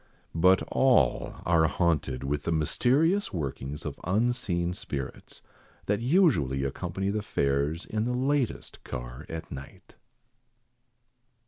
[0.33, 5.43] But all are haunted with the mysterious workings of unseen spirits,
[5.85, 9.97] that usually accompany the fares, in the latest car at night.